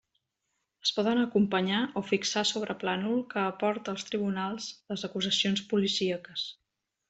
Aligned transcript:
Es 0.85 0.91
poden 0.99 1.19
acompanyar 1.23 1.81
o 2.01 2.03
fixar 2.13 2.43
sobre 2.53 2.77
plànol 2.85 3.21
que 3.35 3.43
aporte 3.51 3.95
el 3.95 4.03
tribunal 4.11 4.59
les 4.65 5.07
actuacions 5.11 5.67
policíaques. 5.75 6.53